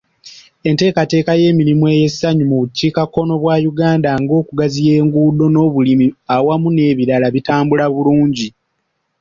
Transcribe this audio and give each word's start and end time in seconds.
Enteekateeka 0.69 1.31
y'emirimu 1.41 1.83
ey'essanyu 1.93 2.43
mu 2.51 2.55
bukiikakkono 2.61 3.33
bwa 3.41 3.55
Uganda 3.71 4.09
nga 4.21 4.33
okugaziya 4.41 4.93
enguudo 5.01 5.45
n'obulimi 5.49 6.07
awamu 6.35 6.69
n'ebirala, 6.71 7.27
bitambula 7.35 7.85
bulungi. 7.93 8.47